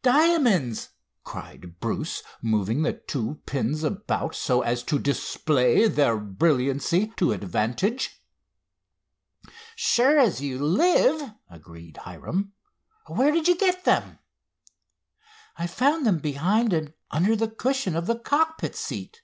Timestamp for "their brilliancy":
5.88-7.12